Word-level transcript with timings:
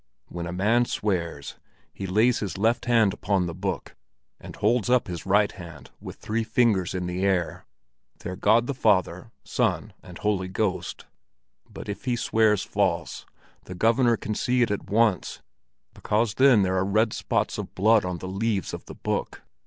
When 0.29 0.47
a 0.47 0.51
man 0.51 0.85
swears, 0.85 1.57
he 1.93 2.07
lays 2.07 2.39
his 2.39 2.57
left 2.57 2.85
hand 2.85 3.13
upon 3.13 3.45
the 3.45 3.53
book, 3.53 3.95
and 4.39 4.55
holds 4.55 4.89
up 4.89 5.07
his 5.07 5.27
right 5.27 5.51
hand 5.51 5.91
with 5.99 6.15
three 6.15 6.43
fingers 6.43 6.95
in 6.95 7.05
the 7.05 7.23
air; 7.23 7.67
they're 8.17 8.35
God 8.35 8.65
the 8.65 8.73
Father, 8.73 9.29
Son 9.43 9.93
and 10.01 10.17
Holy 10.17 10.47
Ghost. 10.47 11.05
But 11.69 11.87
if 11.87 12.05
he 12.05 12.15
swears 12.15 12.63
false, 12.63 13.27
the 13.65 13.75
Governor 13.75 14.17
can 14.17 14.33
see 14.33 14.63
it 14.63 14.71
at 14.71 14.89
once, 14.89 15.43
because 15.93 16.33
then 16.33 16.63
there 16.63 16.77
are 16.77 16.83
red 16.83 17.13
spots 17.13 17.59
of 17.59 17.75
blood 17.75 18.03
on 18.03 18.17
the 18.17 18.27
leaves 18.27 18.73
of 18.73 18.85
the 18.85 18.95
book." 18.95 19.43